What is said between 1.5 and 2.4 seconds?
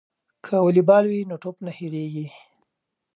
نه هیریږي.